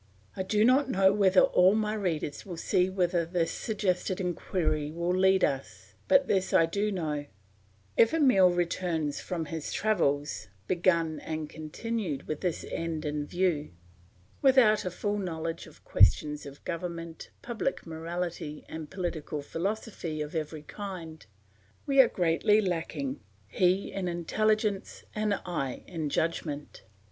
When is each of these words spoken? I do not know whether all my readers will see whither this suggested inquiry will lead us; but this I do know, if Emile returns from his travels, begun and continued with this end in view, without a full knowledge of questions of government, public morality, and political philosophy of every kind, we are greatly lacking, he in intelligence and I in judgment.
I 0.35 0.41
do 0.41 0.65
not 0.65 0.89
know 0.89 1.13
whether 1.13 1.41
all 1.41 1.75
my 1.75 1.93
readers 1.93 2.43
will 2.43 2.57
see 2.57 2.89
whither 2.89 3.23
this 3.23 3.51
suggested 3.51 4.19
inquiry 4.19 4.89
will 4.91 5.15
lead 5.15 5.43
us; 5.43 5.93
but 6.07 6.25
this 6.27 6.53
I 6.53 6.65
do 6.65 6.91
know, 6.91 7.27
if 7.95 8.11
Emile 8.11 8.49
returns 8.49 9.19
from 9.21 9.45
his 9.45 9.71
travels, 9.71 10.47
begun 10.65 11.19
and 11.19 11.47
continued 11.47 12.27
with 12.27 12.41
this 12.41 12.65
end 12.71 13.05
in 13.05 13.27
view, 13.27 13.73
without 14.41 14.85
a 14.85 14.89
full 14.89 15.19
knowledge 15.19 15.67
of 15.67 15.85
questions 15.85 16.47
of 16.47 16.65
government, 16.65 17.29
public 17.43 17.85
morality, 17.85 18.65
and 18.67 18.89
political 18.89 19.43
philosophy 19.43 20.19
of 20.19 20.33
every 20.33 20.63
kind, 20.63 21.27
we 21.85 22.01
are 22.01 22.07
greatly 22.09 22.59
lacking, 22.59 23.19
he 23.47 23.91
in 23.91 24.07
intelligence 24.07 25.03
and 25.13 25.35
I 25.45 25.83
in 25.85 26.09
judgment. 26.09 26.81